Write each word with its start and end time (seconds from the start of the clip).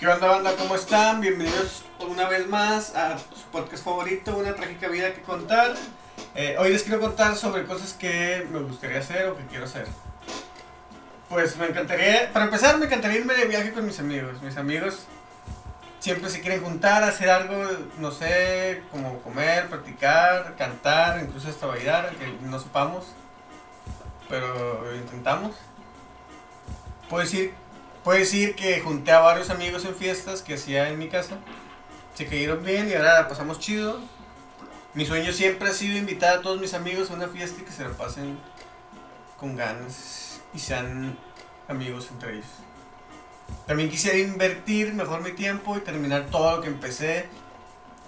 ¿Qué 0.00 0.08
onda, 0.08 0.28
banda? 0.28 0.56
¿Cómo 0.56 0.76
están? 0.76 1.20
Bienvenidos 1.20 1.84
una 1.98 2.26
vez 2.26 2.48
más 2.48 2.96
a 2.96 3.18
su 3.18 3.44
podcast 3.52 3.84
favorito, 3.84 4.34
Una 4.34 4.54
Trágica 4.54 4.88
Vida 4.88 5.12
que 5.12 5.20
Contar. 5.20 5.74
Eh, 6.34 6.56
hoy 6.58 6.70
les 6.70 6.84
quiero 6.84 7.00
contar 7.00 7.36
sobre 7.36 7.66
cosas 7.66 7.92
que 7.92 8.48
me 8.50 8.60
gustaría 8.60 9.00
hacer 9.00 9.26
o 9.26 9.36
que 9.36 9.44
quiero 9.44 9.66
hacer. 9.66 9.86
Pues 11.28 11.58
me 11.58 11.66
encantaría, 11.66 12.32
para 12.32 12.46
empezar, 12.46 12.78
me 12.78 12.86
encantaría 12.86 13.18
irme 13.18 13.34
de 13.34 13.44
viaje 13.44 13.74
con 13.74 13.84
mis 13.84 14.00
amigos. 14.00 14.40
Mis 14.40 14.56
amigos 14.56 15.04
siempre 15.98 16.30
se 16.30 16.40
quieren 16.40 16.62
juntar, 16.62 17.02
hacer 17.02 17.28
algo, 17.28 17.62
no 17.98 18.10
sé, 18.10 18.82
como 18.90 19.18
comer, 19.18 19.68
practicar, 19.68 20.56
cantar, 20.56 21.22
incluso 21.22 21.50
hasta 21.50 21.66
bailar, 21.66 22.16
que 22.16 22.26
no 22.40 22.58
sepamos, 22.58 23.04
pero 24.30 24.96
intentamos. 24.96 25.56
Puedo 27.10 27.22
decir, 27.22 27.52
puedo 28.04 28.18
decir 28.18 28.54
que 28.54 28.80
junté 28.80 29.12
a 29.12 29.20
varios 29.20 29.50
amigos 29.50 29.84
en 29.84 29.94
fiestas 29.94 30.42
que 30.42 30.54
hacía 30.54 30.88
en 30.88 30.98
mi 30.98 31.08
casa, 31.08 31.38
se 32.14 32.26
cayeron 32.26 32.64
bien 32.64 32.88
y 32.88 32.94
ahora 32.94 33.22
la 33.22 33.28
pasamos 33.28 33.58
chido. 33.58 34.00
Mi 34.94 35.06
sueño 35.06 35.32
siempre 35.32 35.68
ha 35.68 35.72
sido 35.72 35.96
invitar 35.96 36.38
a 36.38 36.42
todos 36.42 36.60
mis 36.60 36.74
amigos 36.74 37.10
a 37.10 37.14
una 37.14 37.28
fiesta 37.28 37.60
y 37.60 37.64
que 37.64 37.72
se 37.72 37.84
la 37.84 37.90
pasen 37.90 38.38
con 39.38 39.56
ganas 39.56 40.40
y 40.52 40.58
sean 40.58 41.16
amigos 41.68 42.08
entre 42.10 42.34
ellos. 42.34 42.46
También 43.66 43.88
quisiera 43.88 44.18
invertir 44.18 44.94
mejor 44.94 45.22
mi 45.22 45.32
tiempo 45.32 45.76
y 45.76 45.80
terminar 45.80 46.26
todo 46.30 46.56
lo 46.56 46.62
que 46.62 46.68
empecé 46.68 47.26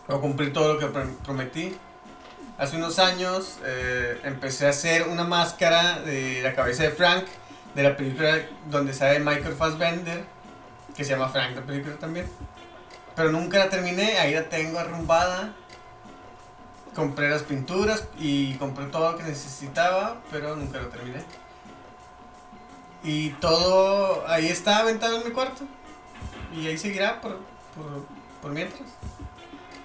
o 0.08 0.20
cumplir 0.20 0.52
todo 0.52 0.74
lo 0.74 0.78
que 0.78 0.86
prometí. 1.24 1.76
Hace 2.58 2.76
unos 2.76 2.98
años 2.98 3.58
eh, 3.64 4.20
empecé 4.24 4.66
a 4.66 4.70
hacer 4.70 5.08
una 5.08 5.24
máscara 5.24 6.00
de 6.00 6.42
la 6.42 6.54
cabeza 6.54 6.82
de 6.82 6.90
Frank, 6.90 7.24
de 7.74 7.82
la 7.82 7.96
película 7.96 8.40
donde 8.70 8.92
sale 8.92 9.18
Michael 9.20 9.54
Fassbender, 9.54 10.24
que 10.96 11.04
se 11.04 11.10
llama 11.10 11.28
Frank 11.28 11.56
la 11.56 11.62
película 11.62 11.96
también. 11.96 12.26
Pero 13.14 13.30
nunca 13.30 13.58
la 13.58 13.68
terminé, 13.68 14.18
ahí 14.18 14.34
la 14.34 14.48
tengo 14.48 14.78
arrumbada. 14.78 15.54
Compré 16.94 17.30
las 17.30 17.42
pinturas 17.42 18.06
y 18.18 18.54
compré 18.54 18.86
todo 18.86 19.12
lo 19.12 19.18
que 19.18 19.24
necesitaba, 19.24 20.20
pero 20.30 20.56
nunca 20.56 20.78
lo 20.78 20.88
terminé. 20.88 21.22
Y 23.02 23.30
todo 23.30 24.24
ahí 24.28 24.48
está 24.48 24.78
aventado 24.78 25.18
en 25.18 25.24
mi 25.26 25.32
cuarto. 25.32 25.64
Y 26.54 26.66
ahí 26.66 26.76
seguirá 26.76 27.20
por, 27.20 27.38
por, 27.74 28.06
por 28.42 28.52
mientras. 28.52 28.88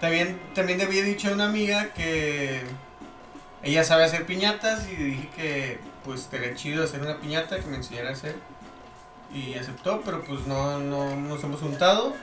También, 0.01 0.39
también 0.53 0.77
le 0.77 0.83
había 0.83 1.03
dicho 1.03 1.29
a 1.29 1.31
una 1.31 1.45
amiga 1.45 1.93
que 1.93 2.61
ella 3.63 3.83
sabe 3.83 4.03
hacer 4.03 4.25
piñatas 4.25 4.87
y 4.87 4.95
dije 4.95 5.29
que 5.35 5.79
pues 6.07 6.27
sería 6.31 6.55
chido 6.55 6.85
hacer 6.85 7.01
una 7.01 7.19
piñata 7.19 7.59
que 7.59 7.67
me 7.67 7.75
enseñara 7.75 8.09
a 8.09 8.13
hacer. 8.13 8.35
Y 9.31 9.55
aceptó, 9.55 10.01
pero 10.05 10.23
pues 10.23 10.47
no, 10.47 10.79
no 10.79 11.15
nos 11.17 11.43
hemos 11.43 11.59
juntado. 11.59 12.13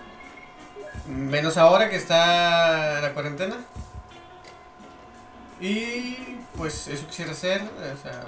Menos 1.06 1.58
ahora 1.58 1.90
que 1.90 1.96
está 1.96 3.02
la 3.02 3.12
cuarentena. 3.12 3.56
Y 5.60 6.38
pues 6.56 6.88
eso 6.88 7.06
quisiera 7.06 7.32
hacer. 7.32 7.62
O 7.62 8.02
sea, 8.02 8.24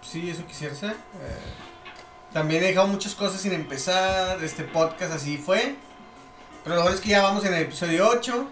sí, 0.00 0.30
eso 0.30 0.46
quisiera 0.46 0.72
hacer. 0.72 0.92
Eh, 0.92 2.32
también 2.32 2.64
he 2.64 2.68
dejado 2.68 2.86
muchas 2.86 3.14
cosas 3.14 3.42
sin 3.42 3.52
empezar. 3.52 4.42
Este 4.42 4.64
podcast 4.64 5.12
así 5.12 5.36
fue. 5.36 5.76
Pero 6.64 6.76
lo 6.76 6.80
mejor 6.80 6.94
es 6.94 7.02
que 7.02 7.10
ya 7.10 7.22
vamos 7.22 7.44
en 7.44 7.52
el 7.52 7.62
episodio 7.62 8.08
8. 8.08 8.48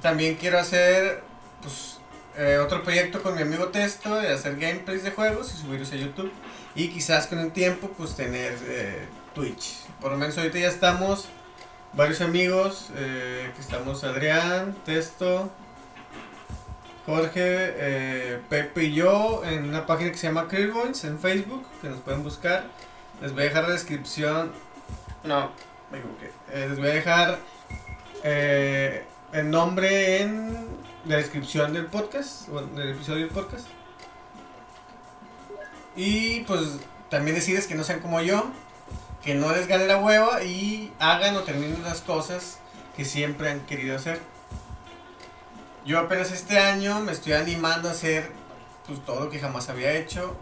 También 0.00 0.36
quiero 0.36 0.58
hacer 0.58 1.22
pues, 1.60 1.95
eh, 2.36 2.58
otro 2.58 2.82
proyecto 2.82 3.22
con 3.22 3.34
mi 3.34 3.42
amigo 3.42 3.68
Testo 3.68 4.16
de 4.16 4.32
hacer 4.32 4.56
gameplays 4.56 5.02
de 5.02 5.10
juegos 5.10 5.52
y 5.54 5.56
subirlos 5.56 5.92
a 5.92 5.96
YouTube. 5.96 6.32
Y 6.74 6.88
quizás 6.88 7.26
con 7.26 7.38
el 7.38 7.52
tiempo 7.52 7.90
pues 7.96 8.14
tener 8.14 8.56
eh, 8.62 9.06
Twitch. 9.34 9.86
Por 10.00 10.12
lo 10.12 10.18
menos 10.18 10.36
ahorita 10.36 10.58
ya 10.58 10.68
estamos 10.68 11.28
varios 11.92 12.20
amigos. 12.20 12.90
que 12.94 13.60
estamos 13.60 14.04
Adrián, 14.04 14.76
Testo, 14.84 15.50
Jorge, 17.06 17.74
eh, 17.78 18.40
Pepe 18.48 18.84
y 18.84 18.94
yo 18.94 19.42
en 19.44 19.68
una 19.68 19.86
página 19.86 20.10
que 20.10 20.18
se 20.18 20.26
llama 20.26 20.48
Clearpoints 20.48 21.04
en 21.04 21.20
Facebook, 21.20 21.64
que 21.80 21.88
nos 21.88 22.00
pueden 22.00 22.24
buscar. 22.24 22.64
Les 23.22 23.32
voy 23.32 23.42
a 23.42 23.44
dejar 23.44 23.62
la 23.62 23.70
descripción. 23.70 24.50
No, 25.22 25.52
me 25.92 25.98
equivoqué. 25.98 26.32
Eh, 26.52 26.66
les 26.68 26.78
voy 26.78 26.88
a 26.88 26.94
dejar 26.94 27.38
eh, 28.24 29.04
el 29.32 29.48
nombre 29.50 30.22
en 30.22 30.65
la 31.06 31.16
descripción 31.16 31.72
del 31.72 31.86
podcast, 31.86 32.48
del 32.48 32.90
episodio 32.90 33.26
del 33.26 33.34
podcast. 33.34 33.66
Y 35.94 36.40
pues 36.40 36.78
también 37.08 37.36
decirles 37.36 37.66
que 37.66 37.74
no 37.74 37.84
sean 37.84 38.00
como 38.00 38.20
yo, 38.20 38.50
que 39.22 39.34
no 39.34 39.52
les 39.52 39.68
gane 39.68 39.86
la 39.86 39.98
hueva 39.98 40.42
y 40.42 40.92
hagan 40.98 41.36
o 41.36 41.42
terminen 41.42 41.82
las 41.82 42.00
cosas 42.00 42.58
que 42.96 43.04
siempre 43.04 43.50
han 43.50 43.60
querido 43.60 43.96
hacer. 43.96 44.20
Yo 45.84 46.00
apenas 46.00 46.32
este 46.32 46.58
año 46.58 46.98
me 47.00 47.12
estoy 47.12 47.34
animando 47.34 47.88
a 47.88 47.92
hacer 47.92 48.32
pues, 48.86 49.04
todo 49.04 49.24
lo 49.24 49.30
que 49.30 49.38
jamás 49.38 49.68
había 49.68 49.92
hecho. 49.92 50.36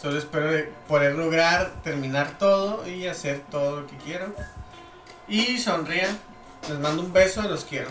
Solo 0.00 0.18
espero 0.18 0.50
poder 0.86 1.14
lograr 1.14 1.72
terminar 1.82 2.36
todo 2.38 2.86
y 2.86 3.06
hacer 3.06 3.40
todo 3.50 3.80
lo 3.80 3.86
que 3.86 3.96
quiero. 3.96 4.34
Y 5.28 5.58
sonrían. 5.58 6.18
Les 6.68 6.78
mando 6.78 7.02
un 7.02 7.12
beso, 7.12 7.42
los 7.42 7.64
quiero. 7.64 7.88